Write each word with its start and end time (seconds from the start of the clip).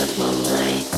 of 0.00 0.18
my 0.18 0.97